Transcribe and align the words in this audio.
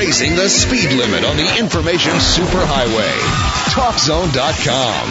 raising 0.00 0.34
the 0.34 0.48
speed 0.48 0.90
limit 0.92 1.22
on 1.24 1.36
the 1.36 1.58
information 1.58 2.12
superhighway. 2.12 3.12
TalkZone.com. 3.74 5.10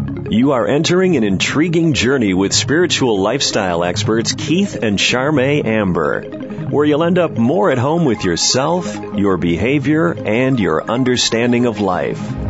TalkZone.com. 0.00 0.28
You 0.30 0.52
are 0.52 0.66
entering 0.66 1.18
an 1.18 1.24
intriguing 1.24 1.92
journey 1.92 2.32
with 2.32 2.54
spiritual 2.54 3.20
lifestyle 3.20 3.84
experts 3.84 4.32
Keith 4.32 4.76
and 4.82 4.98
Charme 4.98 5.40
Amber, 5.40 6.22
where 6.22 6.86
you'll 6.86 7.04
end 7.04 7.18
up 7.18 7.36
more 7.36 7.70
at 7.70 7.76
home 7.76 8.06
with 8.06 8.24
yourself, 8.24 8.96
your 9.18 9.36
behavior, 9.36 10.14
and 10.14 10.58
your 10.58 10.90
understanding 10.90 11.66
of 11.66 11.82
life. 11.82 12.49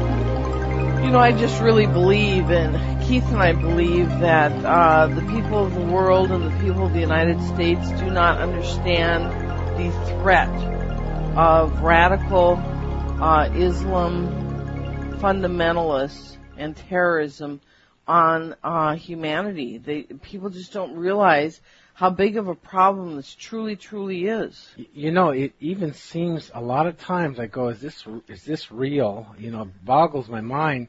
You 1.03 1.09
know, 1.09 1.19
I 1.19 1.31
just 1.31 1.59
really 1.59 1.87
believe, 1.87 2.51
and 2.51 3.01
Keith 3.03 3.25
and 3.29 3.41
I 3.41 3.53
believe 3.53 4.07
that 4.19 4.51
uh, 4.63 5.07
the 5.07 5.21
people 5.21 5.65
of 5.65 5.73
the 5.73 5.81
world 5.81 6.31
and 6.31 6.45
the 6.45 6.63
people 6.63 6.85
of 6.85 6.93
the 6.93 6.99
United 6.99 7.41
States 7.41 7.89
do 7.99 8.11
not 8.11 8.37
understand 8.37 9.25
the 9.77 9.91
threat 10.21 10.47
of 11.35 11.81
radical 11.81 12.53
uh, 13.19 13.49
Islam 13.53 14.27
fundamentalists 15.19 16.37
and 16.55 16.77
terrorism 16.77 17.61
on 18.07 18.55
uh, 18.63 18.95
humanity. 18.95 19.79
They 19.79 20.03
people 20.03 20.49
just 20.49 20.71
don't 20.71 20.95
realize 20.95 21.61
how 22.01 22.09
big 22.09 22.35
of 22.35 22.47
a 22.47 22.55
problem 22.55 23.15
this 23.15 23.35
truly, 23.35 23.75
truly 23.75 24.25
is. 24.25 24.69
You 24.95 25.11
know, 25.11 25.29
it 25.29 25.53
even 25.59 25.93
seems 25.93 26.49
a 26.51 26.59
lot 26.59 26.87
of 26.87 26.99
times 26.99 27.39
I 27.39 27.45
go, 27.45 27.67
is 27.67 27.79
this 27.79 28.03
is 28.27 28.43
this 28.43 28.71
real? 28.71 29.27
You 29.37 29.51
know, 29.51 29.69
boggles 29.83 30.27
my 30.27 30.41
mind. 30.41 30.87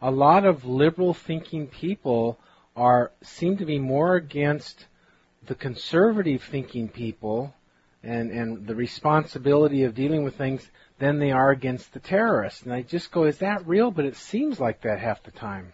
A 0.00 0.10
lot 0.10 0.44
of 0.44 0.64
liberal 0.64 1.14
thinking 1.14 1.68
people 1.68 2.40
are 2.74 3.12
seem 3.22 3.56
to 3.58 3.64
be 3.64 3.78
more 3.78 4.16
against 4.16 4.86
the 5.46 5.54
conservative 5.54 6.42
thinking 6.42 6.88
people 6.88 7.54
and 8.02 8.32
and 8.32 8.66
the 8.66 8.74
responsibility 8.74 9.84
of 9.84 9.94
dealing 9.94 10.24
with 10.24 10.34
things 10.34 10.68
than 10.98 11.20
they 11.20 11.30
are 11.30 11.52
against 11.52 11.92
the 11.92 12.00
terrorists. 12.00 12.62
And 12.62 12.72
I 12.72 12.82
just 12.82 13.12
go, 13.12 13.26
is 13.26 13.38
that 13.38 13.64
real? 13.64 13.92
But 13.92 14.06
it 14.06 14.16
seems 14.16 14.58
like 14.58 14.80
that 14.80 14.98
half 14.98 15.22
the 15.22 15.30
time 15.30 15.72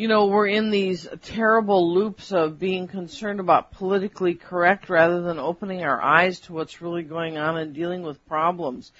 you 0.00 0.08
know, 0.08 0.28
we're 0.28 0.46
in 0.46 0.70
these 0.70 1.06
terrible 1.24 1.92
loops 1.92 2.32
of 2.32 2.58
being 2.58 2.88
concerned 2.88 3.38
about 3.38 3.72
politically 3.72 4.32
correct 4.32 4.88
rather 4.88 5.20
than 5.20 5.38
opening 5.38 5.84
our 5.84 6.00
eyes 6.00 6.40
to 6.40 6.54
what's 6.54 6.80
really 6.80 7.02
going 7.02 7.36
on 7.36 7.58
and 7.58 7.74
dealing 7.74 8.00
with 8.00 8.26
problems. 8.26 8.92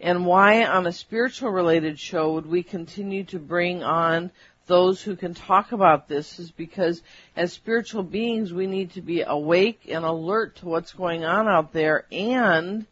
And 0.00 0.26
why 0.26 0.66
on 0.66 0.88
a 0.88 0.92
spiritual 0.92 1.52
related 1.52 2.00
show 2.00 2.32
would 2.32 2.46
we 2.46 2.64
continue 2.64 3.22
to 3.26 3.38
bring 3.38 3.84
on 3.84 4.32
those 4.66 5.00
who 5.00 5.14
can 5.14 5.32
talk 5.32 5.70
about 5.70 6.08
this 6.08 6.40
is 6.40 6.50
because 6.50 7.02
as 7.36 7.52
spiritual 7.52 8.02
beings 8.02 8.52
we 8.52 8.66
need 8.66 8.90
to 8.94 9.00
be 9.00 9.22
awake 9.22 9.82
and 9.88 10.04
alert 10.04 10.56
to 10.56 10.66
what's 10.66 10.92
going 10.92 11.24
on 11.24 11.46
out 11.46 11.72
there 11.72 12.04
and 12.10 12.84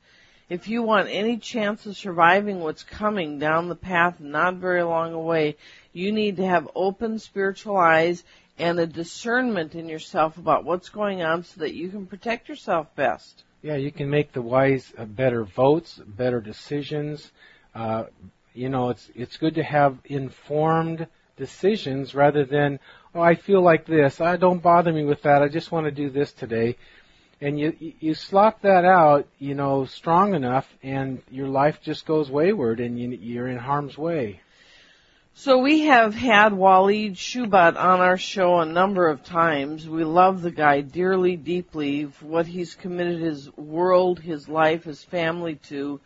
if 0.48 0.68
you 0.68 0.82
want 0.82 1.08
any 1.10 1.38
chance 1.38 1.86
of 1.86 1.96
surviving 1.96 2.60
what's 2.60 2.84
coming 2.84 3.38
down 3.38 3.68
the 3.68 3.74
path 3.74 4.20
not 4.20 4.56
very 4.56 4.82
long 4.82 5.12
away, 5.12 5.56
you 5.92 6.12
need 6.12 6.36
to 6.36 6.46
have 6.46 6.68
open 6.74 7.18
spiritual 7.18 7.76
eyes 7.76 8.22
and 8.58 8.78
a 8.78 8.86
discernment 8.86 9.74
in 9.74 9.88
yourself 9.88 10.38
about 10.38 10.64
what's 10.64 10.88
going 10.88 11.22
on 11.22 11.42
so 11.44 11.60
that 11.60 11.74
you 11.74 11.88
can 11.88 12.06
protect 12.06 12.48
yourself 12.48 12.94
best. 12.94 13.42
Yeah, 13.62 13.76
you 13.76 13.90
can 13.90 14.08
make 14.08 14.32
the 14.32 14.42
wise 14.42 14.92
uh, 14.96 15.04
better 15.04 15.44
votes, 15.44 16.00
better 16.06 16.40
decisions. 16.40 17.32
Uh, 17.74 18.04
you 18.54 18.68
know, 18.68 18.90
it's 18.90 19.10
it's 19.14 19.36
good 19.36 19.56
to 19.56 19.62
have 19.62 19.98
informed 20.04 21.06
decisions 21.36 22.14
rather 22.14 22.44
than, 22.44 22.78
oh, 23.14 23.20
I 23.20 23.34
feel 23.34 23.62
like 23.62 23.84
this. 23.84 24.20
I 24.20 24.36
don't 24.36 24.62
bother 24.62 24.92
me 24.92 25.04
with 25.04 25.22
that. 25.22 25.42
I 25.42 25.48
just 25.48 25.70
want 25.70 25.84
to 25.84 25.90
do 25.90 26.08
this 26.08 26.32
today. 26.32 26.76
And 27.40 27.60
you 27.60 27.76
you 28.00 28.14
slop 28.14 28.62
that 28.62 28.84
out, 28.84 29.28
you 29.38 29.54
know, 29.54 29.84
strong 29.84 30.34
enough, 30.34 30.66
and 30.82 31.20
your 31.30 31.48
life 31.48 31.80
just 31.82 32.06
goes 32.06 32.30
wayward, 32.30 32.80
and 32.80 32.98
you, 32.98 33.10
you're 33.10 33.48
in 33.48 33.58
harm's 33.58 33.98
way. 33.98 34.40
So 35.34 35.58
we 35.58 35.80
have 35.80 36.14
had 36.14 36.54
Walid 36.54 37.16
Shoebat 37.16 37.76
on 37.76 38.00
our 38.00 38.16
show 38.16 38.60
a 38.60 38.64
number 38.64 39.06
of 39.06 39.22
times. 39.22 39.86
We 39.86 40.02
love 40.02 40.40
the 40.40 40.50
guy 40.50 40.80
dearly, 40.80 41.36
deeply, 41.36 42.04
what 42.20 42.46
he's 42.46 42.74
committed 42.74 43.20
his 43.20 43.54
world, 43.54 44.18
his 44.18 44.48
life, 44.48 44.84
his 44.84 45.04
family 45.04 45.56
to. 45.64 46.00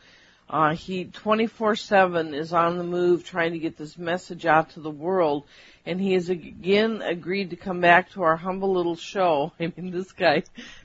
Uh, 0.50 0.74
he 0.74 1.04
24-7 1.04 2.34
is 2.34 2.52
on 2.52 2.76
the 2.76 2.82
move 2.82 3.24
trying 3.24 3.52
to 3.52 3.60
get 3.60 3.76
this 3.76 3.96
message 3.96 4.46
out 4.46 4.70
to 4.70 4.80
the 4.80 4.90
world. 4.90 5.44
And 5.86 6.00
he 6.00 6.14
has 6.14 6.28
again 6.28 7.02
agreed 7.02 7.50
to 7.50 7.56
come 7.56 7.80
back 7.80 8.10
to 8.10 8.22
our 8.22 8.36
humble 8.36 8.72
little 8.72 8.96
show. 8.96 9.52
I 9.60 9.72
mean, 9.76 9.92
this 9.92 10.10
guy 10.10 10.42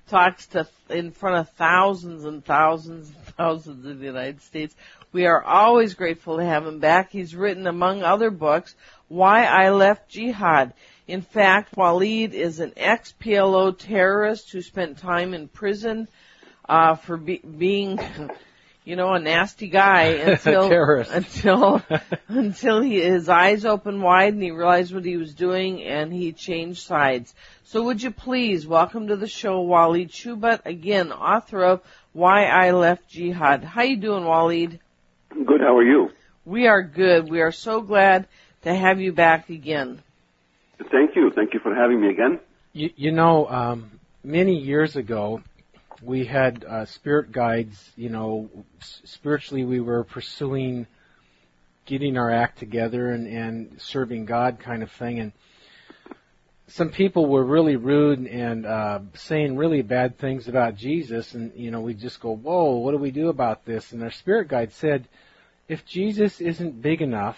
talks 0.07 0.45
to 0.47 0.67
in 0.89 1.11
front 1.11 1.37
of 1.37 1.49
thousands 1.55 2.25
and 2.25 2.45
thousands 2.45 3.09
and 3.09 3.35
thousands 3.35 3.85
in 3.85 3.99
the 3.99 4.05
United 4.05 4.41
States. 4.43 4.75
We 5.11 5.25
are 5.25 5.43
always 5.43 5.95
grateful 5.95 6.37
to 6.37 6.45
have 6.45 6.67
him 6.67 6.79
back. 6.79 7.11
He's 7.11 7.33
written, 7.35 7.67
among 7.67 8.03
other 8.03 8.29
books, 8.29 8.75
Why 9.07 9.45
I 9.45 9.69
Left 9.71 10.09
Jihad. 10.09 10.73
In 11.07 11.21
fact, 11.21 11.77
Walid 11.77 12.33
is 12.33 12.59
an 12.59 12.73
ex-PLO 12.75 13.77
terrorist 13.77 14.51
who 14.51 14.61
spent 14.61 14.97
time 14.97 15.33
in 15.33 15.47
prison 15.47 16.07
uh, 16.67 16.95
for 16.95 17.15
be- 17.15 17.37
being, 17.37 17.97
you 18.85 18.95
know, 18.95 19.13
a 19.13 19.19
nasty 19.19 19.67
guy 19.67 20.03
until 20.45 20.71
until 21.09 21.81
until 22.27 22.81
he, 22.81 23.01
his 23.01 23.27
eyes 23.27 23.65
opened 23.65 24.01
wide 24.01 24.33
and 24.33 24.41
he 24.41 24.51
realized 24.51 24.93
what 24.93 25.03
he 25.03 25.17
was 25.17 25.33
doing 25.33 25.83
and 25.83 26.13
he 26.13 26.31
changed 26.31 26.83
sides. 26.83 27.33
So 27.63 27.83
would 27.83 28.01
you 28.01 28.11
please 28.11 28.65
welcome 28.65 29.07
to 29.07 29.15
the 29.15 29.27
show 29.27 29.61
Walid 29.61 30.11
Shoebat, 30.11 30.61
again, 30.65 31.11
author 31.11 31.63
of 31.63 31.81
Why 32.13 32.45
I 32.45 32.71
Left 32.71 33.09
Jihad. 33.09 33.63
How 33.63 33.81
you 33.81 33.97
doing, 33.97 34.23
Walid? 34.23 34.79
Good. 35.29 35.61
How 35.61 35.75
are 35.75 35.83
you? 35.83 36.11
We 36.45 36.67
are 36.67 36.83
good. 36.83 37.29
We 37.29 37.41
are 37.41 37.51
so 37.51 37.81
glad 37.81 38.27
to 38.61 38.73
have 38.73 39.01
you 39.01 39.11
back 39.11 39.49
again. 39.49 40.01
Thank 40.91 41.15
you. 41.15 41.31
Thank 41.31 41.53
you 41.53 41.59
for 41.59 41.73
having 41.73 42.01
me 42.01 42.09
again. 42.09 42.39
You, 42.71 42.91
you 42.95 43.11
know, 43.11 43.47
um, 43.47 43.89
many 44.23 44.59
years 44.59 44.95
ago, 44.95 45.41
we 46.01 46.25
had 46.25 46.63
uh, 46.63 46.85
spirit 46.85 47.31
guides. 47.31 47.91
You 47.95 48.09
know, 48.09 48.49
spiritually, 48.79 49.63
we 49.63 49.79
were 49.79 50.03
pursuing 50.03 50.87
getting 51.85 52.17
our 52.17 52.31
act 52.31 52.57
together 52.57 53.11
and, 53.11 53.27
and 53.27 53.79
serving 53.79 54.25
God, 54.25 54.59
kind 54.59 54.81
of 54.81 54.91
thing. 54.91 55.19
And 55.19 55.31
some 56.67 56.89
people 56.89 57.27
were 57.27 57.43
really 57.43 57.75
rude 57.75 58.25
and 58.25 58.65
uh, 58.65 58.99
saying 59.13 59.55
really 59.55 59.83
bad 59.83 60.17
things 60.17 60.47
about 60.47 60.75
Jesus, 60.75 61.33
and 61.33 61.53
you 61.55 61.71
know, 61.71 61.81
we 61.81 61.93
just 61.93 62.19
go, 62.19 62.35
"Whoa, 62.35 62.77
what 62.77 62.91
do 62.91 62.97
we 62.97 63.11
do 63.11 63.29
about 63.29 63.65
this?" 63.65 63.91
And 63.91 64.01
our 64.03 64.11
spirit 64.11 64.47
guide 64.47 64.73
said 64.73 65.07
if 65.67 65.85
Jesus 65.85 66.41
isn't 66.41 66.81
big 66.81 67.01
enough, 67.01 67.37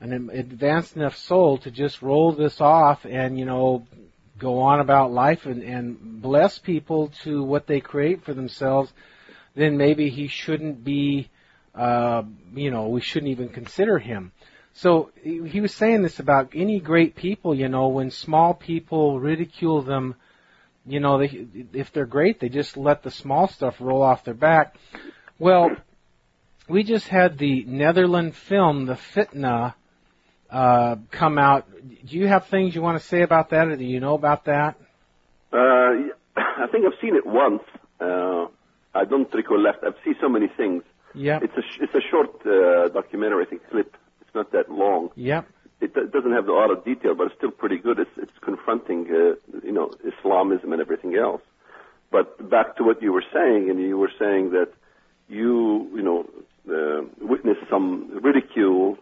an 0.00 0.30
advanced 0.32 0.96
enough 0.96 1.16
soul 1.16 1.58
to 1.58 1.70
just 1.70 2.02
roll 2.02 2.32
this 2.32 2.60
off 2.60 3.04
and, 3.04 3.38
you 3.38 3.44
know, 3.44 3.86
go 4.42 4.58
on 4.58 4.80
about 4.80 5.12
life 5.12 5.46
and, 5.46 5.62
and 5.62 6.20
bless 6.20 6.58
people 6.58 7.12
to 7.22 7.42
what 7.42 7.66
they 7.66 7.80
create 7.80 8.24
for 8.24 8.34
themselves, 8.34 8.92
then 9.54 9.76
maybe 9.76 10.10
he 10.10 10.26
shouldn't 10.26 10.82
be, 10.82 11.30
uh, 11.74 12.22
you 12.54 12.70
know, 12.70 12.88
we 12.88 13.00
shouldn't 13.00 13.30
even 13.30 13.48
consider 13.48 13.98
him. 13.98 14.32
So 14.74 15.10
he 15.22 15.60
was 15.60 15.72
saying 15.74 16.02
this 16.02 16.18
about 16.18 16.50
any 16.54 16.80
great 16.80 17.14
people, 17.14 17.54
you 17.54 17.68
know, 17.68 17.88
when 17.88 18.10
small 18.10 18.54
people 18.54 19.20
ridicule 19.20 19.82
them, 19.82 20.16
you 20.86 20.98
know, 20.98 21.18
they, 21.18 21.46
if 21.72 21.92
they're 21.92 22.06
great, 22.06 22.40
they 22.40 22.48
just 22.48 22.76
let 22.76 23.02
the 23.02 23.10
small 23.10 23.46
stuff 23.48 23.76
roll 23.80 24.02
off 24.02 24.24
their 24.24 24.34
back. 24.34 24.74
Well, 25.38 25.70
we 26.68 26.82
just 26.82 27.06
had 27.06 27.38
the 27.38 27.64
Netherlands 27.64 28.36
film, 28.36 28.86
The 28.86 28.98
Fitna, 29.14 29.74
uh, 30.52 30.96
come 31.10 31.38
out. 31.38 31.66
Do 32.06 32.16
you 32.16 32.26
have 32.28 32.46
things 32.46 32.74
you 32.74 32.82
want 32.82 33.00
to 33.00 33.06
say 33.06 33.22
about 33.22 33.50
that, 33.50 33.68
or 33.68 33.76
do 33.76 33.84
you 33.84 34.00
know 34.00 34.14
about 34.14 34.44
that? 34.44 34.76
Uh, 35.52 35.56
I 36.36 36.66
think 36.70 36.84
I've 36.86 36.98
seen 37.00 37.16
it 37.16 37.26
once. 37.26 37.62
Uh, 38.00 38.46
I 38.94 39.04
don't 39.04 39.32
recollect. 39.34 39.82
I've 39.82 39.96
seen 40.04 40.14
so 40.20 40.28
many 40.28 40.48
things. 40.48 40.82
Yeah. 41.14 41.40
It's 41.42 41.56
a 41.56 41.62
sh- 41.62 41.80
it's 41.80 41.94
a 41.94 42.00
short 42.10 42.46
uh, 42.46 42.88
documentary, 42.88 43.46
I 43.46 43.48
think, 43.48 43.62
clip. 43.70 43.96
It's 44.20 44.34
not 44.34 44.52
that 44.52 44.70
long. 44.70 45.10
Yep. 45.16 45.46
It, 45.80 45.96
it 45.96 46.12
doesn't 46.12 46.32
have 46.32 46.46
a 46.48 46.52
lot 46.52 46.70
of 46.70 46.84
detail, 46.84 47.14
but 47.14 47.28
it's 47.28 47.36
still 47.36 47.50
pretty 47.50 47.78
good. 47.78 47.98
It's 47.98 48.10
it's 48.16 48.38
confronting, 48.42 49.06
uh, 49.10 49.34
you 49.64 49.72
know, 49.72 49.90
Islamism 50.04 50.72
and 50.72 50.80
everything 50.80 51.16
else. 51.16 51.42
But 52.10 52.50
back 52.50 52.76
to 52.76 52.84
what 52.84 53.02
you 53.02 53.12
were 53.12 53.24
saying, 53.32 53.70
and 53.70 53.80
you 53.80 53.96
were 53.96 54.12
saying 54.18 54.50
that 54.50 54.68
you, 55.28 55.90
you 55.94 56.02
know, 56.02 56.26
uh, 56.68 57.06
witnessed 57.20 57.62
some 57.70 58.20
ridicule 58.22 58.98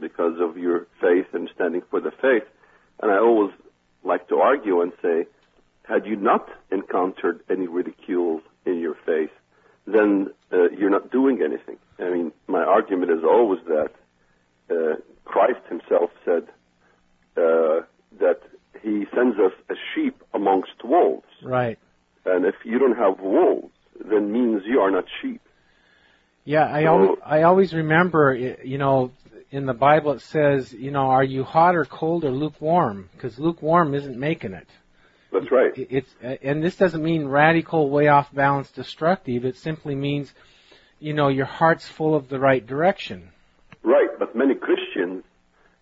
because 0.00 0.40
of 0.40 0.56
your 0.56 0.86
faith 1.00 1.26
and 1.32 1.50
standing 1.54 1.82
for 1.90 2.00
the 2.00 2.10
faith. 2.10 2.44
And 3.02 3.10
I 3.10 3.18
always 3.18 3.52
like 4.04 4.28
to 4.28 4.36
argue 4.36 4.80
and 4.80 4.92
say, 5.02 5.26
had 5.84 6.06
you 6.06 6.16
not 6.16 6.48
encountered 6.70 7.40
any 7.50 7.66
ridicule 7.66 8.40
in 8.66 8.78
your 8.78 8.94
faith, 9.06 9.30
then 9.86 10.28
uh, 10.52 10.68
you're 10.70 10.90
not 10.90 11.10
doing 11.10 11.40
anything. 11.42 11.76
I 11.98 12.10
mean, 12.10 12.32
my 12.46 12.62
argument 12.62 13.10
is 13.10 13.24
always 13.24 13.60
that 13.66 13.90
uh, 14.70 14.96
Christ 15.24 15.60
himself 15.68 16.10
said 16.24 16.44
uh, 17.36 17.80
that 18.20 18.40
he 18.82 19.06
sends 19.14 19.38
us 19.38 19.52
as 19.70 19.76
sheep 19.94 20.22
amongst 20.34 20.84
wolves. 20.84 21.26
Right. 21.42 21.78
And 22.26 22.44
if 22.44 22.54
you 22.64 22.78
don't 22.78 22.96
have 22.96 23.20
wolves, 23.20 23.72
then 24.04 24.30
means 24.32 24.62
you 24.66 24.80
are 24.80 24.90
not 24.90 25.04
sheep. 25.22 25.40
Yeah, 26.44 26.66
I 26.72 26.82
So- 26.84 26.88
always 26.88 27.18
I 27.24 27.42
always 27.42 27.74
remember, 27.74 28.34
you 28.34 28.78
know, 28.78 29.10
in 29.50 29.66
the 29.66 29.74
Bible 29.74 30.12
it 30.12 30.20
says, 30.20 30.72
you 30.72 30.90
know, 30.90 31.10
are 31.10 31.24
you 31.24 31.44
hot 31.44 31.74
or 31.74 31.84
cold 31.84 32.24
or 32.24 32.30
lukewarm? 32.30 33.08
Because 33.12 33.38
lukewarm 33.38 33.94
isn't 33.94 34.18
making 34.18 34.52
it. 34.52 34.68
That's 35.32 35.50
right. 35.50 35.72
It's 35.76 36.14
and 36.42 36.62
this 36.62 36.76
doesn't 36.76 37.02
mean 37.02 37.26
radical, 37.26 37.90
way 37.90 38.08
off 38.08 38.32
balance, 38.32 38.70
destructive. 38.70 39.44
It 39.44 39.56
simply 39.56 39.94
means, 39.94 40.32
you 41.00 41.12
know, 41.12 41.28
your 41.28 41.46
heart's 41.46 41.86
full 41.86 42.14
of 42.14 42.28
the 42.28 42.38
right 42.38 42.66
direction. 42.66 43.30
Right, 43.82 44.08
but 44.18 44.34
many 44.34 44.54
Christians, 44.54 45.24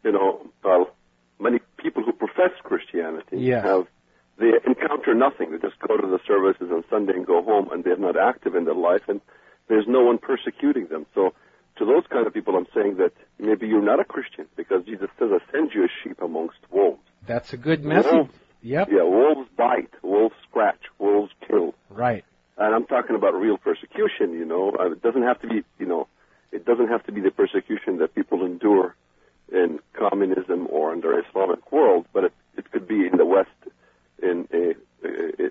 you 0.05 0.13
know, 0.13 0.47
well, 0.65 0.91
many 1.39 1.61
people 1.77 2.03
who 2.03 2.13
profess 2.13 2.51
Christianity 2.63 3.39
Yes. 3.39 3.65
have 3.65 3.87
they 4.39 4.53
encounter 4.67 5.15
nothing. 5.15 5.51
They 5.53 5.59
just 5.59 5.79
go 5.81 5.97
to 5.97 6.07
the 6.07 6.19
services 6.27 6.71
on 6.71 6.85
Sunday 6.91 7.15
and 7.15 7.27
go 7.27 7.43
home, 7.43 7.71
and 7.73 7.83
they're 7.85 7.97
not 7.97 8.17
active 8.17 8.55
in 8.55 8.65
their 8.65 8.75
life, 8.75 9.03
and 9.09 9.21
there's 9.69 9.87
no 9.89 10.05
one 10.05 10.19
persecuting 10.19 10.89
them. 10.89 11.07
So, 11.15 11.33
to 11.77 11.85
those 11.85 12.05
kind 12.09 12.27
of 12.27 12.33
people, 12.35 12.57
I'm 12.57 12.67
saying 12.75 12.97
that 12.97 13.13
maybe 13.39 13.67
you're 13.69 13.83
not 13.83 14.01
a 14.01 14.05
Christian 14.05 14.47
because 14.57 14.85
Jesus 14.85 15.09
says, 15.19 15.31
"I 15.33 15.39
send 15.53 15.73
you 15.75 15.85
a 15.85 15.89
sheep 16.03 16.21
amongst 16.23 16.59
wolves." 16.71 17.01
That's 17.27 17.53
a 17.53 17.57
good 17.57 17.85
message. 17.85 18.13
Wolves, 18.13 18.35
Yep. 18.63 18.89
yeah, 18.91 19.03
wolves 19.03 19.49
bite, 19.57 19.91
wolves 20.03 20.35
scratch, 20.49 20.81
wolves 20.99 21.33
kill. 21.47 21.75
Right. 21.91 22.25
And 22.59 22.75
I'm 22.75 22.87
talking 22.87 23.15
about 23.15 23.35
real 23.35 23.59
persecution, 23.59 24.33
you 24.33 24.45
know. 24.45 24.73
Uh, 24.79 24.93
It 24.93 25.03
doesn't 25.03 25.23
have 25.23 25.41
to 25.43 25.47
be, 25.49 25.63
you 25.79 25.87
know, 25.87 26.09
it 26.53 26.65
doesn't 26.65 26.89
have 26.89 27.05
to 27.05 27.13
be 27.13 27.21
the 27.21 27.31
persecution 27.31 27.99
that 27.99 28.15
people 28.15 28.45
endure 28.45 28.95
in 29.53 29.79
communism 29.93 30.67
or 30.71 30.91
under 30.91 31.19
Islamic 31.21 31.71
world, 31.71 32.07
but 32.13 32.25
it, 32.25 32.33
it 32.57 32.71
could 32.73 32.89
be 32.89 33.07
in 33.07 33.17
the 33.19 33.27
West 33.27 33.51
in 34.23 34.49
a, 34.53 34.75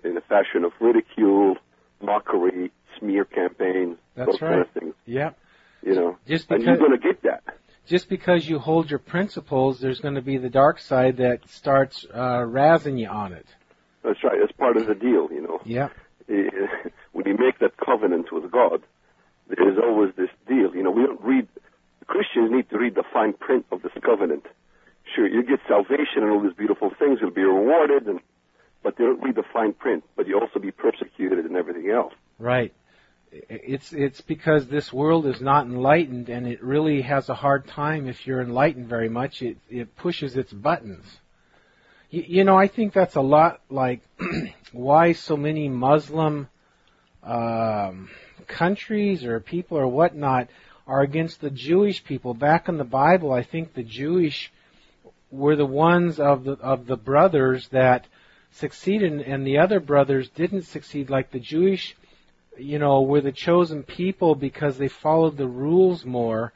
in 0.08 0.18
a 0.18 0.22
fashion 0.22 0.66
of 0.66 0.72
ridicule, 0.82 1.58
mockery, 2.02 2.72
smear 3.00 3.24
campaigns, 3.26 3.98
That's 4.16 4.32
those 4.32 4.40
kind 4.40 4.52
right. 4.52 4.62
of 4.62 4.70
things, 4.72 4.96
Yep. 5.06 5.38
Just 6.28 6.50
and 6.50 6.64
you're 6.64 6.78
going 6.78 6.92
to 6.92 6.98
get 6.98 7.22
that. 7.24 7.44
just 7.86 8.10
because 8.10 8.48
you 8.48 8.60
hold 8.60 8.90
your 8.90 9.00
principles, 9.00 9.80
there's 9.80 10.00
going 10.00 10.16
to 10.16 10.22
be 10.22 10.38
the 10.38 10.50
dark 10.50 10.80
side 10.80 11.18
that 11.18 11.48
starts 11.50 12.06
uh, 12.14 12.40
razzing 12.40 13.00
you 13.00 13.08
on 13.08 13.34
it. 13.34 13.46
That's 14.04 14.24
right. 14.24 14.40
It's 14.42 14.52
part 14.54 14.78
of 14.78 14.88
the 14.88 14.96
deal, 14.96 15.30
you 15.32 15.42
know. 15.42 15.60
Yep. 15.66 15.92
Eh, 16.30 16.34
when 17.12 17.26
you 17.26 17.38
make 17.38 17.60
that 17.60 17.78
covenant 17.78 18.32
with 18.32 18.52
God, 18.52 18.82
there 19.48 19.70
is 19.72 19.78
always 19.82 20.14
this 20.16 20.30
deal. 20.48 20.76
You 20.76 20.84
know, 20.84 20.92
we 20.92 21.04
don't 21.04 21.22
read, 21.22 21.48
Christians 22.08 22.52
need 22.52 22.70
to 22.70 22.78
read 22.78 22.96
the 22.96 23.04
fine 23.14 23.34
print 23.34 23.66
of 23.72 23.82
this 23.82 23.92
covenant. 24.04 24.46
Sure, 25.16 25.28
you 25.28 25.44
get 25.44 25.60
salvation 25.68 26.24
and 26.24 26.32
all 26.32 26.42
these 26.42 26.54
beautiful 26.54 26.92
things, 26.98 27.20
you'll 27.22 27.30
be 27.30 27.44
rewarded, 27.44 28.08
and, 28.08 28.20
but 28.84 28.98
they 28.98 29.04
don't 29.04 29.22
read 29.22 29.36
the 29.36 29.44
fine 29.54 29.74
print, 29.74 30.04
but 30.16 30.28
you 30.28 30.40
also 30.40 30.60
be 30.60 30.72
persecuted 30.72 31.46
and 31.46 31.56
everything 31.56 31.92
else. 31.92 32.14
Right. 32.40 32.74
It's 33.50 33.92
it's 33.92 34.22
because 34.22 34.68
this 34.68 34.94
world 34.94 35.26
is 35.26 35.42
not 35.42 35.66
enlightened, 35.66 36.30
and 36.30 36.48
it 36.48 36.64
really 36.64 37.02
has 37.02 37.28
a 37.28 37.36
hard 37.36 37.68
time 37.68 38.08
if 38.08 38.26
you're 38.26 38.42
enlightened 38.42 38.88
very 38.88 39.10
much. 39.10 39.42
It 39.42 39.58
it 39.70 39.96
pushes 39.98 40.38
its 40.38 40.54
buttons. 40.54 41.06
You, 42.10 42.24
you 42.26 42.44
know, 42.46 42.58
I 42.58 42.68
think 42.68 42.94
that's 42.94 43.16
a 43.16 43.22
lot 43.22 43.60
like 43.70 44.02
why 44.72 45.12
so 45.12 45.36
many 45.36 45.68
Muslim 45.68 46.48
um, 47.24 48.10
countries 48.48 49.26
or 49.26 49.40
people 49.42 49.78
or 49.78 49.88
whatnot 49.88 50.48
are 50.88 51.02
against 51.02 51.42
the 51.42 51.50
Jewish 51.50 52.04
people. 52.04 52.34
Back 52.34 52.70
in 52.70 52.78
the 52.78 52.84
Bible, 52.84 53.34
I 53.34 53.44
think 53.44 53.74
the 53.74 53.84
Jewish 53.84 54.52
were 55.30 55.58
the 55.58 55.66
ones 55.66 56.20
of 56.20 56.46
the 56.46 56.54
of 56.54 56.86
the 56.86 56.98
brothers 56.98 57.68
that 57.70 58.06
succeeded, 58.52 59.22
and 59.22 59.46
the 59.46 59.58
other 59.58 59.82
brothers 59.82 60.30
didn't 60.30 60.62
succeed. 60.62 61.10
Like 61.10 61.32
the 61.32 61.40
Jewish, 61.40 61.96
you 62.58 62.80
know, 62.80 63.02
were 63.02 63.22
the 63.22 63.32
chosen 63.32 63.84
people 63.84 64.36
because 64.36 64.78
they 64.78 64.88
followed 64.88 65.38
the 65.38 65.48
rules 65.48 66.06
more, 66.06 66.54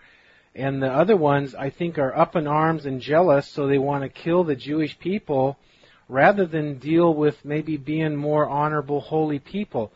and 0.56 0.82
the 0.82 0.92
other 0.92 1.16
ones, 1.16 1.56
I 1.56 1.70
think, 1.70 1.98
are 1.98 2.16
up 2.16 2.36
in 2.36 2.48
arms 2.48 2.86
and 2.86 3.02
jealous, 3.02 3.48
so 3.48 3.68
they 3.68 3.78
want 3.78 4.04
to 4.04 4.10
kill 4.10 4.44
the 4.44 4.56
Jewish 4.56 4.98
people 5.00 5.58
rather 6.08 6.46
than 6.46 6.80
deal 6.80 7.14
with 7.14 7.46
maybe 7.46 7.78
being 7.78 8.16
more 8.16 8.48
honorable, 8.48 9.00
holy 9.00 9.40
people. 9.40 9.92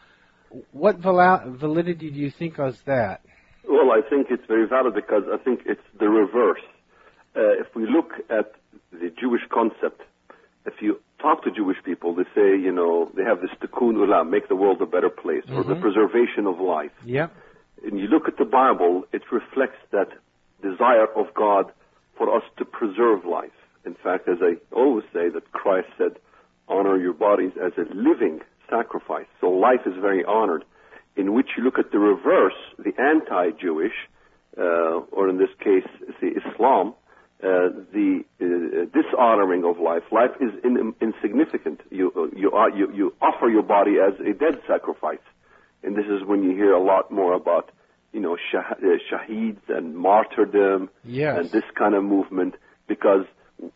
What 0.71 0.97
validity 0.97 2.11
do 2.11 2.19
you 2.19 2.29
think 2.29 2.59
is 2.59 2.79
that? 2.85 3.21
Well, 3.67 3.91
I 3.91 4.01
think 4.07 4.27
it's 4.29 4.45
very 4.47 4.67
valid 4.67 4.93
because 4.93 5.23
I 5.31 5.37
think 5.37 5.61
it's 5.65 5.81
the 5.99 6.07
reverse. 6.07 6.61
Uh, 7.35 7.59
if 7.59 7.75
we 7.75 7.87
look 7.89 8.11
at 8.29 8.53
the 8.91 9.11
Jewish 9.19 9.41
concept, 9.51 10.01
if 10.65 10.75
you 10.81 10.99
talk 11.23 11.43
to 11.45 11.51
Jewish 11.59 11.77
people, 11.83 12.09
they 12.13 12.27
say, 12.35 12.49
you 12.67 12.73
know, 12.79 13.09
they 13.15 13.23
have 13.23 13.39
this 13.41 13.53
tikkun 13.61 13.95
olam, 14.03 14.29
make 14.29 14.47
the 14.49 14.59
world 14.63 14.79
a 14.81 14.85
better 14.95 15.09
place, 15.09 15.45
or 15.55 15.63
the 15.63 15.79
preservation 15.85 16.45
of 16.45 16.59
life. 16.59 16.91
Yep. 17.05 17.29
And 17.85 17.99
you 17.99 18.07
look 18.07 18.27
at 18.27 18.37
the 18.37 18.49
Bible, 18.61 19.03
it 19.11 19.23
reflects 19.31 19.81
that 19.91 20.09
desire 20.61 21.07
of 21.21 21.33
God 21.33 21.71
for 22.17 22.27
us 22.37 22.43
to 22.57 22.65
preserve 22.65 23.25
life. 23.25 23.57
In 23.85 23.95
fact, 23.95 24.27
as 24.27 24.39
I 24.41 24.51
always 24.81 25.05
say, 25.15 25.29
that 25.35 25.45
Christ 25.51 25.87
said, 25.97 26.13
honor 26.67 26.97
your 26.97 27.13
bodies 27.13 27.53
as 27.67 27.73
a 27.77 27.85
living 27.93 28.39
sacrifice. 28.69 29.29
So 29.41 29.47
life 29.49 29.83
is 29.85 29.95
very 29.99 30.23
honored. 30.23 30.63
In 31.15 31.33
which 31.33 31.49
you 31.55 31.63
look 31.63 31.79
at 31.79 31.91
the 31.91 31.99
reverse, 31.99 32.59
the 32.77 32.93
anti-Jewish, 33.13 33.97
uh, 34.57 35.17
or 35.17 35.29
in 35.29 35.37
this 35.37 35.53
case, 35.59 35.89
the 36.21 36.31
Islam, 36.41 36.93
uh, 37.43 37.69
the 37.91 38.23
uh, 38.41 38.85
dishonoring 38.97 39.65
of 39.65 39.77
life. 39.77 40.03
Life 40.11 40.31
is 40.39 40.51
in, 40.63 40.95
insignificant. 41.01 41.81
You, 41.91 42.11
uh, 42.15 42.35
you, 42.35 42.51
are, 42.51 42.69
you, 42.69 42.89
you 42.93 43.13
offer 43.21 43.49
your 43.49 43.63
body 43.63 43.95
as 43.99 44.13
a 44.21 44.33
dead 44.33 44.61
sacrifice. 44.65 45.25
And 45.83 45.95
this 45.97 46.05
is 46.05 46.23
when 46.25 46.43
you 46.43 46.51
hear 46.51 46.71
a 46.71 46.81
lot 46.81 47.11
more 47.11 47.33
about, 47.33 47.69
you 48.13 48.21
know, 48.21 48.37
shah- 48.51 48.75
uh, 48.81 48.97
shaheeds 49.11 49.59
and 49.67 49.95
martyrdom 49.97 50.89
Yes. 51.03 51.37
and 51.37 51.51
this 51.51 51.65
kind 51.75 51.95
of 51.95 52.03
movement 52.05 52.55
because, 52.87 53.25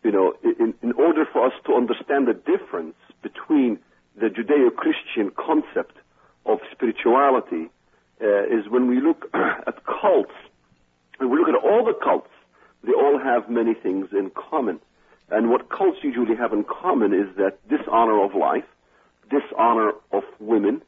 you 0.01 0.11
know, 0.11 0.33
in, 0.43 0.73
in 0.81 0.93
order 0.93 1.25
for 1.25 1.45
us 1.45 1.53
to 1.65 1.73
understand 1.73 2.27
the 2.27 2.33
difference 2.33 2.95
between 3.21 3.79
the 4.15 4.27
Judeo-Christian 4.27 5.31
concept 5.35 5.97
of 6.45 6.59
spirituality 6.71 7.69
uh, 8.21 8.43
is 8.45 8.69
when 8.69 8.87
we 8.87 9.01
look 9.01 9.29
at 9.33 9.85
cults, 9.85 10.31
and 11.19 11.29
we 11.29 11.37
look 11.37 11.49
at 11.49 11.55
all 11.55 11.83
the 11.83 11.93
cults, 11.93 12.29
they 12.87 12.93
all 12.93 13.19
have 13.19 13.49
many 13.49 13.73
things 13.73 14.07
in 14.13 14.31
common. 14.31 14.79
And 15.29 15.49
what 15.49 15.69
cults 15.69 15.99
usually 16.03 16.35
have 16.37 16.53
in 16.53 16.63
common 16.63 17.13
is 17.13 17.35
that 17.35 17.59
dishonor 17.67 18.23
of 18.23 18.33
life, 18.33 18.63
dishonor 19.29 19.91
of 20.13 20.23
women, 20.39 20.81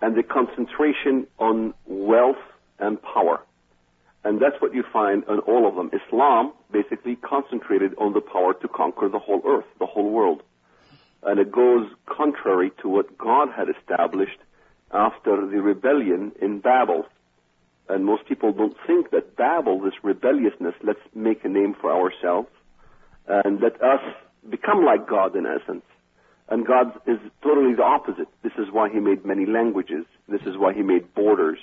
and 0.00 0.16
the 0.16 0.22
concentration 0.22 1.26
on 1.38 1.74
wealth 1.86 2.42
and 2.78 3.00
power. 3.02 3.42
And 4.24 4.40
that's 4.40 4.60
what 4.60 4.74
you 4.74 4.82
find 4.92 5.24
in 5.28 5.40
all 5.40 5.68
of 5.68 5.74
them. 5.74 5.90
Islam 5.92 6.52
basically 6.70 7.16
concentrated 7.16 7.94
on 7.98 8.14
the 8.14 8.20
power 8.20 8.54
to 8.54 8.68
conquer 8.68 9.08
the 9.08 9.18
whole 9.18 9.42
earth, 9.46 9.66
the 9.78 9.86
whole 9.86 10.10
world. 10.10 10.42
And 11.22 11.38
it 11.38 11.52
goes 11.52 11.88
contrary 12.06 12.72
to 12.80 12.88
what 12.88 13.18
God 13.18 13.48
had 13.54 13.68
established 13.68 14.38
after 14.90 15.46
the 15.46 15.60
rebellion 15.60 16.32
in 16.40 16.60
Babel. 16.60 17.06
And 17.88 18.04
most 18.04 18.26
people 18.26 18.52
don't 18.52 18.76
think 18.86 19.10
that 19.10 19.36
Babel, 19.36 19.80
this 19.80 19.94
rebelliousness, 20.02 20.74
let's 20.82 21.00
make 21.14 21.44
a 21.44 21.48
name 21.48 21.74
for 21.80 21.92
ourselves 21.92 22.48
and 23.26 23.60
let 23.60 23.74
us 23.82 24.00
become 24.48 24.84
like 24.84 25.08
God 25.08 25.36
in 25.36 25.46
essence. 25.46 25.84
And 26.48 26.66
God 26.66 26.92
is 27.06 27.18
totally 27.42 27.74
the 27.74 27.82
opposite. 27.82 28.28
This 28.42 28.52
is 28.58 28.66
why 28.70 28.88
He 28.90 29.00
made 29.00 29.24
many 29.24 29.46
languages. 29.46 30.04
This 30.28 30.42
is 30.42 30.56
why 30.56 30.74
He 30.74 30.82
made 30.82 31.14
borders. 31.14 31.58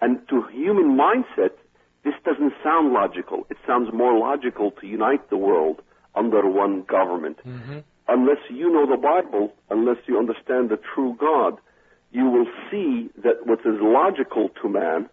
And 0.00 0.26
to 0.28 0.42
human 0.52 0.96
mindset, 0.96 1.52
this 2.04 2.14
doesn't 2.24 2.52
sound 2.62 2.92
logical. 2.92 3.46
It 3.50 3.56
sounds 3.66 3.92
more 3.92 4.18
logical 4.18 4.70
to 4.72 4.86
unite 4.86 5.28
the 5.30 5.36
world 5.36 5.82
under 6.14 6.48
one 6.48 6.82
government. 6.82 7.38
Mm-hmm. 7.46 7.78
Unless 8.08 8.38
you 8.50 8.72
know 8.72 8.86
the 8.86 8.96
Bible, 8.96 9.52
unless 9.70 9.98
you 10.06 10.18
understand 10.18 10.70
the 10.70 10.78
true 10.94 11.16
God, 11.18 11.58
you 12.12 12.28
will 12.30 12.46
see 12.70 13.10
that 13.22 13.46
what 13.46 13.60
is 13.60 13.80
logical 13.80 14.50
to 14.62 14.68
man, 14.68 15.08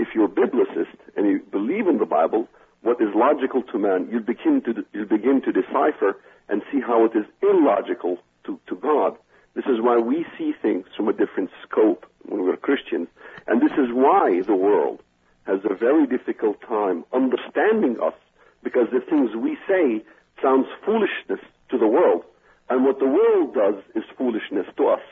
if 0.00 0.08
you're 0.14 0.24
a 0.24 0.28
biblicist 0.28 0.96
and 1.16 1.26
you 1.26 1.40
believe 1.52 1.86
in 1.86 1.98
the 1.98 2.06
Bible, 2.06 2.48
what 2.82 3.00
is 3.00 3.08
logical 3.14 3.62
to 3.64 3.78
man, 3.78 4.08
you 4.10 4.20
begin 4.20 4.62
to 4.62 4.84
you 4.92 5.04
begin 5.04 5.42
to 5.42 5.52
decipher 5.52 6.16
and 6.48 6.62
see 6.72 6.80
how 6.80 7.04
it 7.04 7.12
is 7.14 7.26
illogical 7.42 8.18
to, 8.44 8.58
to 8.66 8.74
God. 8.76 9.16
This 9.54 9.66
is 9.66 9.80
why 9.80 9.98
we 9.98 10.24
see 10.38 10.52
things 10.62 10.86
from 10.96 11.08
a 11.08 11.12
different 11.12 11.50
scope 11.62 12.06
when 12.24 12.42
we're 12.42 12.56
Christians. 12.56 13.08
And 13.46 13.60
this 13.60 13.72
is 13.72 13.92
why 13.92 14.40
the 14.46 14.56
world 14.56 15.02
has 15.46 15.60
a 15.64 15.74
very 15.74 16.06
difficult 16.06 16.60
time 16.62 17.04
understanding 17.12 17.96
us 18.02 18.14
because 18.62 18.88
the 18.92 19.00
things 19.00 19.36
we 19.36 19.58
say 19.68 20.02
sounds 20.42 20.66
foolishness 20.84 21.40
to 21.70 21.78
the 21.78 21.86
world. 21.86 22.24
And 22.70 22.84
what 22.84 22.98
the 22.98 23.06
world 23.06 23.54
does 23.54 23.82
is 23.94 24.04
foolishness 24.16 24.66
to 24.76 24.86
us. 24.86 25.02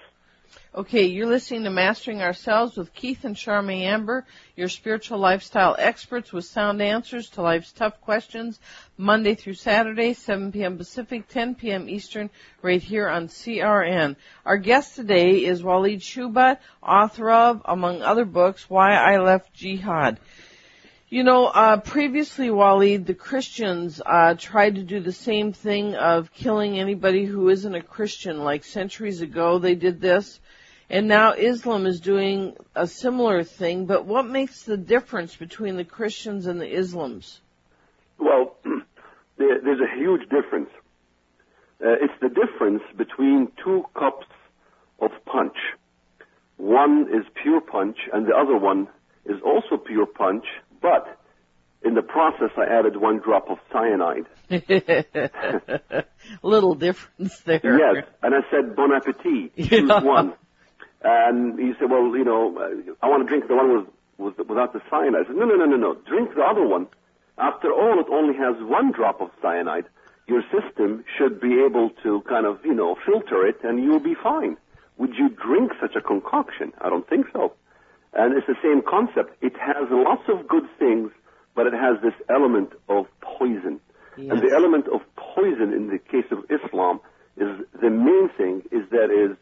Okay, 0.75 1.07
you're 1.07 1.27
listening 1.27 1.65
to 1.65 1.71
Mastering 1.71 2.23
Ourselves 2.23 2.77
with 2.77 2.95
Keith 2.95 3.25
and 3.25 3.35
Charmaine 3.35 3.83
Amber, 3.83 4.25
your 4.55 4.69
spiritual 4.69 5.19
lifestyle 5.19 5.75
experts 5.79 6.33
with 6.33 6.45
sound 6.45 6.81
answers 6.81 7.31
to 7.31 7.43
life's 7.43 7.73
tough 7.73 8.01
questions, 8.01 8.61
Monday 8.97 9.35
through 9.35 9.55
Saturday, 9.55 10.15
7 10.15 10.53
p.m. 10.53 10.77
Pacific, 10.77 11.27
10 11.29 11.55
p.m. 11.57 11.89
Eastern, 11.89 12.31
right 12.63 12.83
here 12.83 13.09
on 13.09 13.29
CRN. 13.29 14.17
Our 14.45 14.59
guest 14.59 14.95
today 14.95 15.45
is 15.45 15.63
Walid 15.63 16.01
Shoebat, 16.01 16.59
author 16.83 17.31
of, 17.31 17.63
among 17.65 18.03
other 18.03 18.25
books, 18.25 18.71
Why 18.71 18.95
I 18.95 19.19
Left 19.19 19.53
Jihad. 19.53 20.21
You 21.11 21.25
know, 21.25 21.47
uh, 21.47 21.79
previously, 21.79 22.51
Walid, 22.51 23.07
the 23.07 23.15
Christians 23.15 24.03
uh, 24.05 24.35
tried 24.35 24.75
to 24.75 24.83
do 24.83 25.01
the 25.01 25.11
same 25.11 25.55
thing 25.55 25.95
of 25.95 26.35
killing 26.35 26.79
anybody 26.79 27.25
who 27.25 27.49
isn't 27.49 27.75
a 27.75 27.81
Christian. 27.81 28.45
Like 28.45 28.63
centuries 28.63 29.23
ago, 29.23 29.59
they 29.59 29.75
did 29.75 30.03
this, 30.03 30.39
and 30.91 31.09
now 31.09 31.33
Islam 31.33 31.87
is 31.87 32.01
doing 32.01 32.57
a 32.75 32.87
similar 32.87 33.43
thing. 33.43 33.87
But 33.87 34.05
what 34.05 34.27
makes 34.27 34.65
the 34.65 34.77
difference 34.77 35.35
between 35.35 35.79
the 35.79 35.85
Christians 35.85 36.47
and 36.47 36.61
the 36.61 36.67
Islams? 36.67 37.39
Well, 38.19 38.57
there, 39.39 39.63
there's 39.63 39.81
a 39.81 39.99
huge 39.99 40.29
difference. 40.29 40.69
Uh, 41.83 41.97
it's 42.03 42.21
the 42.21 42.29
difference 42.29 42.83
between 42.99 43.51
two 43.65 43.83
cups 43.95 44.27
of 45.01 45.13
punch. 45.25 45.57
One 46.59 47.07
is 47.11 47.25
pure 47.43 47.63
punch, 47.63 47.97
and 48.13 48.27
the 48.27 48.37
other 48.37 48.59
one 48.59 48.89
is 49.25 49.41
also 49.43 49.79
pure 49.79 50.05
punch, 50.05 50.45
but 50.81 51.19
in 51.83 51.95
the 51.95 52.03
process, 52.03 52.51
I 52.57 52.65
added 52.65 52.97
one 52.97 53.19
drop 53.21 53.49
of 53.51 53.59
cyanide. 53.73 54.27
Little 56.43 56.75
difference 56.75 57.39
there. 57.41 57.61
Yes, 57.63 58.05
and 58.23 58.35
I 58.35 58.41
said, 58.51 58.75
bon 58.77 58.93
appetit, 58.95 59.57
choose 59.57 59.89
Yeah. 59.89 60.01
one. 60.03 60.35
And 61.03 61.59
he 61.59 61.73
said, 61.79 61.91
well, 61.91 62.17
you 62.17 62.25
know, 62.25 62.57
uh, 62.59 62.93
I 63.03 63.09
want 63.09 63.23
to 63.23 63.29
drink 63.29 63.47
the 63.47 63.55
one 63.55 63.87
with, 64.19 64.37
with, 64.39 64.49
without 64.49 64.73
the 64.73 64.81
cyanide. 64.91 65.23
I 65.25 65.27
said, 65.29 65.37
no, 65.37 65.45
no, 65.45 65.55
no, 65.55 65.65
no, 65.67 65.77
no, 65.77 65.95
drink 66.07 66.35
the 66.35 66.43
other 66.43 66.67
one. 66.67 66.89
After 67.39 67.73
all, 67.73 68.01
it 68.01 68.07
only 68.11 68.35
has 68.37 68.57
one 68.61 68.91
drop 68.91 69.21
of 69.21 69.31
cyanide. 69.41 69.85
Your 70.27 70.43
system 70.51 71.05
should 71.17 71.41
be 71.41 71.63
able 71.65 71.91
to 72.03 72.23
kind 72.29 72.45
of, 72.47 72.59
you 72.65 72.75
know, 72.75 72.97
filter 73.07 73.47
it 73.47 73.59
and 73.63 73.83
you'll 73.83 74.01
be 74.01 74.17
fine. 74.21 74.57
Would 74.99 75.15
you 75.15 75.29
drink 75.29 75.71
such 75.81 75.95
a 75.95 76.01
concoction? 76.01 76.73
I 76.81 76.89
don't 76.91 77.09
think 77.09 77.27
so. 77.33 77.53
And 78.19 78.37
it's 78.37 78.49
the 78.49 78.59
same 78.61 78.83
concept. 78.83 79.41
It 79.41 79.55
has 79.57 79.87
lots 79.93 80.25
of 80.29 80.49
good 80.49 80.65
things, 80.77 81.13
but 81.55 81.69
it 81.69 81.73
has 81.73 82.03
this 82.03 82.15
element 82.29 82.73
of 82.89 83.07
poison. 83.21 83.79
And 84.17 84.43
the 84.43 84.53
element 84.53 84.89
of 84.89 85.03
poison 85.15 85.73
in 85.73 85.87
the 85.87 86.01
case 86.01 86.27
of 86.33 86.39
Islam 86.51 86.99
is 87.37 87.65
the 87.81 87.91
main 87.91 88.29
thing 88.37 88.65
is 88.73 88.83
that 88.91 89.15
is 89.15 89.37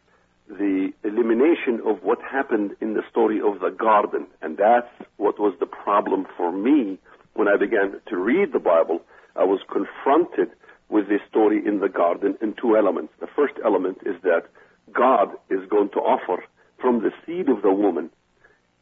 the 0.47 0.93
elimination 1.03 1.81
of 1.87 2.03
what 2.03 2.19
happened 2.21 2.75
in 2.79 2.93
the 2.93 3.01
story 3.09 3.41
of 3.41 3.61
the 3.61 3.71
garden. 3.71 4.27
And 4.43 4.57
that's 4.57 4.93
what 5.17 5.39
was 5.39 5.55
the 5.59 5.65
problem 5.65 6.27
for 6.37 6.51
me 6.51 6.99
when 7.33 7.47
I 7.47 7.57
began 7.57 7.99
to 8.09 8.15
read 8.15 8.53
the 8.53 8.59
Bible. 8.59 9.01
I 9.35 9.43
was 9.43 9.59
confronted 9.73 10.49
with 10.89 11.09
this 11.09 11.21
story 11.27 11.65
in 11.65 11.79
the 11.79 11.89
garden 11.89 12.37
in 12.43 12.53
two 12.53 12.77
elements. 12.77 13.11
The 13.19 13.33
first 13.35 13.55
element 13.65 13.97
is 14.05 14.21
that 14.21 14.43
God 14.93 15.29
is 15.49 15.67
going 15.67 15.89
to 15.89 15.99
offer 15.99 16.43
from 16.79 17.01
the 17.01 17.11
seed 17.25 17.49
of 17.49 17.63
the 17.63 17.73
woman 17.73 18.11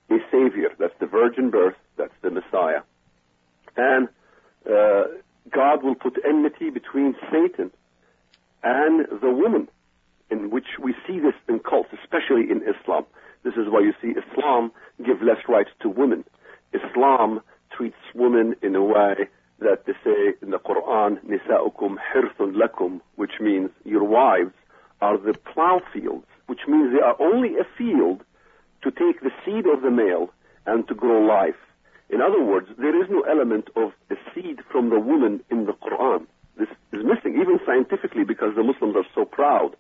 a 0.09 0.17
savior. 0.31 0.69
That's 0.79 0.93
the 0.99 1.05
virgin 1.07 1.49
birth. 1.49 1.75
That's 1.97 2.13
the 2.21 2.31
Messiah. 2.31 2.81
And 3.75 4.07
uh, 4.69 5.03
God 5.51 5.83
will 5.83 5.95
put 5.95 6.17
enmity 6.27 6.69
between 6.69 7.15
Satan 7.31 7.71
and 8.63 9.07
the 9.21 9.29
woman, 9.29 9.67
in 10.29 10.49
which 10.49 10.79
we 10.81 10.95
see 11.07 11.19
this 11.19 11.35
in 11.47 11.59
cults, 11.59 11.89
especially 12.03 12.49
in 12.49 12.63
Islam. 12.63 13.05
This 13.43 13.53
is 13.53 13.67
why 13.69 13.81
you 13.81 13.93
see 14.01 14.19
Islam 14.19 14.71
give 15.05 15.21
less 15.21 15.47
rights 15.47 15.69
to 15.81 15.89
women. 15.89 16.23
Islam 16.73 17.41
treats 17.71 17.97
women 18.15 18.55
in 18.61 18.75
a 18.75 18.83
way 18.83 19.29
that 19.59 19.85
they 19.85 19.93
say 20.03 20.33
in 20.41 20.49
the 20.49 20.59
Quran, 20.59 21.19
"Nisa'ukum 21.25 21.97
hirthun 21.97 22.55
lakum," 22.55 23.01
which 23.15 23.39
means 23.39 23.69
your 23.83 24.03
wives 24.03 24.53
are 25.01 25.17
the 25.17 25.33
plow 25.33 25.79
fields, 25.93 26.25
which 26.47 26.67
means 26.67 26.91
they 26.91 27.01
are 27.01 27.15
only 27.19 27.57
a 27.57 27.63
field 27.77 28.24
to 28.85 28.91
take 28.91 29.19
the 29.21 29.33
seed 29.43 29.65
of 29.65 29.81
the 29.81 29.89
male 29.89 30.29
and 30.67 30.87
to 30.87 30.93
grow 30.93 31.19
life. 31.25 31.57
In 32.09 32.21
other 32.21 32.41
words, 32.41 32.69
there 32.77 32.95
is 32.95 33.09
no 33.09 33.21
element 33.21 33.67
of 33.75 33.91
a 34.11 34.15
seed 34.33 34.59
from 34.71 34.91
the 34.91 34.99
woman 34.99 35.43
in 35.49 35.65
the 35.65 35.73
Quran. 35.73 36.27
This 36.55 36.69
is 36.93 37.03
missing, 37.03 37.41
even 37.41 37.59
scientifically, 37.65 38.23
because 38.23 38.55
the 38.55 38.61
Muslims 38.61 38.95
are 38.95 39.09
so 39.15 39.25
proud 39.25 39.75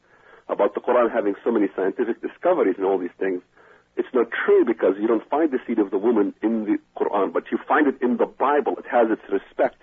about 0.49 0.73
the 0.73 0.81
Quran 0.81 1.11
having 1.13 1.35
so 1.43 1.51
many 1.51 1.67
scientific 1.75 2.19
discoveries 2.21 2.75
and 2.77 2.85
all 2.85 2.97
these 2.97 3.15
things. 3.19 3.41
It's 3.95 4.09
not 4.11 4.27
true 4.31 4.65
because 4.65 4.95
you 4.99 5.07
don't 5.07 5.27
find 5.29 5.51
the 5.51 5.59
seed 5.67 5.77
of 5.77 5.91
the 5.91 5.99
woman 5.99 6.33
in 6.41 6.65
the 6.65 6.77
Quran, 6.97 7.31
but 7.31 7.51
you 7.51 7.59
find 7.67 7.87
it 7.87 8.01
in 8.01 8.17
the 8.17 8.25
Bible. 8.25 8.75
It 8.79 8.85
has 8.89 9.07
its 9.11 9.21
respect. 9.31 9.81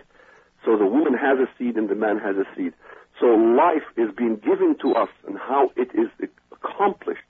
So 0.65 0.77
the 0.77 0.87
woman 0.87 1.15
has 1.15 1.39
a 1.39 1.49
seed 1.57 1.77
and 1.77 1.89
the 1.89 1.95
man 1.95 2.19
has 2.19 2.37
a 2.37 2.47
seed. 2.57 2.75
So 3.21 3.27
life 3.27 3.87
is 3.97 4.11
being 4.17 4.37
given 4.37 4.77
to 4.83 4.95
us 4.95 5.09
and 5.27 5.39
how 5.39 5.71
it 5.77 5.91
is 5.95 6.11
accomplished 6.51 7.23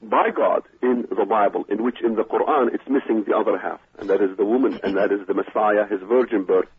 by 0.00 0.30
God 0.30 0.62
in 0.92 0.98
the 1.20 1.24
Bible, 1.38 1.62
in 1.72 1.78
which 1.86 1.98
in 2.06 2.14
the 2.20 2.26
Quran 2.34 2.64
it's 2.74 2.88
missing 2.96 3.24
the 3.28 3.34
other 3.40 3.56
half, 3.66 3.80
and 3.98 4.06
that 4.10 4.20
is 4.26 4.36
the 4.36 4.44
woman, 4.44 4.72
and 4.82 4.92
that 5.00 5.10
is 5.16 5.22
the 5.26 5.36
Messiah, 5.42 5.84
his 5.94 6.02
virgin 6.16 6.42
birth, 6.44 6.70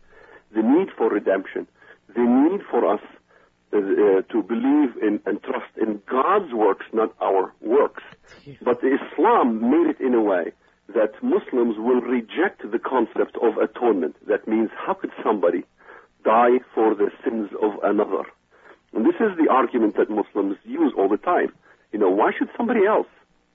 the 0.56 0.62
need 0.62 0.88
for 0.96 1.06
redemption, 1.18 1.66
the 2.18 2.26
need 2.40 2.60
for 2.70 2.80
us 2.94 3.04
uh, 3.74 4.22
to 4.32 4.38
believe 4.42 4.90
in 5.02 5.14
and 5.26 5.42
trust 5.42 5.72
in 5.84 5.90
God's 6.08 6.52
works, 6.52 6.86
not 6.92 7.10
our 7.20 7.52
works. 7.60 8.04
But 8.62 8.78
Islam 8.98 9.46
made 9.74 9.88
it 9.92 10.00
in 10.00 10.14
a 10.14 10.22
way 10.22 10.52
that 10.98 11.12
Muslims 11.22 11.76
will 11.78 12.02
reject 12.16 12.58
the 12.74 12.78
concept 12.78 13.36
of 13.42 13.56
atonement. 13.56 14.14
That 14.28 14.46
means, 14.46 14.70
how 14.76 14.94
could 14.94 15.12
somebody 15.24 15.64
die 16.24 16.58
for 16.74 16.94
the 16.94 17.10
sins 17.24 17.50
of 17.60 17.72
another? 17.82 18.24
And 18.92 19.04
this 19.04 19.18
is 19.18 19.32
the 19.42 19.50
argument 19.50 19.96
that 19.96 20.08
Muslims 20.10 20.56
use 20.64 20.92
all 20.96 21.08
the 21.08 21.16
time. 21.16 21.50
You 21.92 21.98
know, 21.98 22.10
why 22.10 22.30
should 22.36 22.50
somebody 22.56 22.86
else 22.86 23.08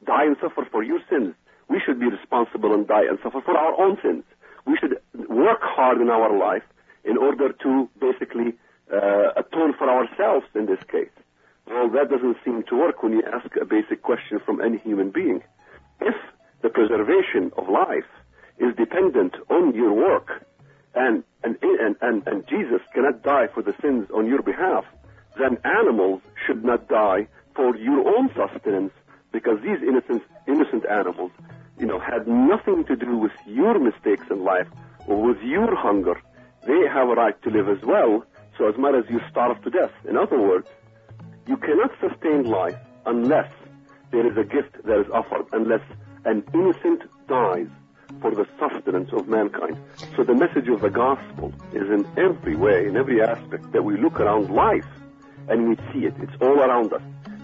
die 0.06 0.26
and 0.26 0.38
suffer 0.42 0.68
for 0.72 0.84
your 0.84 1.00
sins? 1.10 1.36
We 1.70 1.80
should 1.80 2.00
be 2.00 2.08
responsible 2.08 2.74
and 2.74 2.88
die 2.88 3.06
and 3.06 3.20
suffer 3.22 3.42
for 3.42 3.58
our 3.58 3.80
own 3.80 3.98
sins. 4.02 4.24
We 4.66 4.78
should 4.78 5.00
work 5.30 5.62
hard 5.62 6.02
in 6.02 6.10
our 6.10 6.36
life 6.38 6.64
in 7.04 7.18
order 7.18 7.54
to 7.54 7.90
basically 8.00 8.54
uh, 8.92 9.32
atone 9.38 9.74
for 9.78 9.90
ourselves 9.90 10.46
in 10.56 10.66
this 10.66 10.80
case. 10.92 11.10
Well, 11.68 11.90
that 11.90 12.10
doesn't 12.10 12.38
seem 12.44 12.64
to 12.64 12.76
work 12.76 13.04
when 13.04 13.14
you 13.14 13.24
ask 13.32 13.56
a 13.56 13.66
basic 13.66 14.02
question 14.02 14.40
from 14.44 14.62
any 14.62 14.78
human 14.80 15.12
being. 15.12 15.44
If 16.02 16.16
the 16.62 16.70
preservation 16.70 17.52
of 17.58 17.70
life 17.70 18.10
is 18.58 18.76
dependent 18.76 19.36
on 19.50 19.76
your 19.76 19.94
work, 19.94 20.46
and, 20.96 21.24
and, 21.44 21.58
and, 21.62 21.96
and, 22.02 22.28
and 22.28 22.48
Jesus 22.48 22.82
cannot 22.94 23.22
die 23.22 23.48
for 23.54 23.62
the 23.62 23.76
sins 23.82 24.10
on 24.14 24.26
your 24.26 24.42
behalf, 24.42 24.86
then 25.38 25.58
animals 25.64 26.22
should 26.46 26.66
not 26.66 26.88
die 26.88 27.28
for 27.56 27.76
your 27.76 28.08
own 28.08 28.30
sustenance 28.36 28.94
because 29.40 29.62
these 29.62 29.82
innocent, 29.88 30.22
innocent 30.48 30.84
animals, 30.86 31.32
you 31.80 31.86
know, 31.86 32.00
had 32.00 32.28
nothing 32.28 32.84
to 32.86 32.96
do 32.96 33.18
with 33.18 33.32
your 33.46 33.80
mistakes 33.80 34.26
in 34.30 34.44
life 34.44 34.68
or 35.08 35.22
with 35.22 35.42
your 35.42 35.74
hunger. 35.76 36.22
They 36.68 36.82
have 36.94 37.08
a 37.08 37.16
right 37.16 37.42
to 37.44 37.50
live 37.50 37.70
as 37.70 37.82
well, 37.84 38.26
so 38.58 38.68
as 38.68 38.78
much 38.78 38.96
as 38.96 39.06
you 39.10 39.22
starve 39.32 39.62
to 39.64 39.70
death. 39.70 39.94
In 40.10 40.18
other 40.18 40.40
words, 40.40 40.68
you 41.48 41.56
cannot 41.56 41.92
sustain 42.02 42.44
life 42.44 42.76
unless 43.06 43.50
there 44.12 44.28
is 44.30 44.36
a 44.38 44.44
gift 44.44 44.74
that 44.84 45.00
is 45.00 45.10
offered, 45.12 45.46
unless 45.54 45.86
an 46.26 46.44
innocent 46.54 47.04
dies 47.30 47.70
for 48.22 48.32
the 48.36 48.46
sustenance 48.60 49.12
of 49.14 49.30
mankind. 49.30 49.78
So 50.18 50.24
the 50.26 50.36
message 50.36 50.68
of 50.68 50.82
the 50.82 50.90
gospel 50.90 51.54
is 51.72 51.88
in 51.90 52.06
every 52.18 52.58
way, 52.58 52.88
in 52.88 52.98
every 52.98 53.22
aspect 53.22 53.72
that 53.72 53.84
we 53.84 53.96
look 53.98 54.20
around 54.20 54.50
life 54.50 54.90
and 55.48 55.70
we 55.70 55.76
see 55.94 56.06
it. 56.08 56.14
It's 56.20 56.42
all 56.42 56.60
around 56.60 56.92
us. 56.92 57.02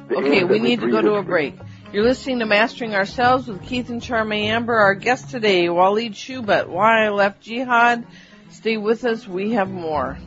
The 0.10 0.18
Okay, 0.18 0.44
we 0.44 0.60
need 0.60 0.82
to 0.82 0.92
go 0.92 1.02
to 1.02 1.14
a 1.16 1.24
break. 1.24 1.56
You're 1.96 2.04
listening 2.04 2.40
to 2.40 2.46
Mastering 2.46 2.94
Ourselves 2.94 3.48
with 3.48 3.64
Keith 3.64 3.90
and 3.90 4.02
Charmaine 4.02 4.48
Amber. 4.48 4.76
Our 4.76 4.96
guest 4.96 5.30
today, 5.30 5.70
Walid 5.70 6.12
Shoebat. 6.12 6.68
Why 6.68 7.06
I 7.06 7.10
left 7.10 7.42
jihad. 7.42 8.06
Stay 8.50 8.76
with 8.76 9.06
us. 9.06 9.26
We 9.26 9.52
have 9.52 9.70
more. 9.70 10.18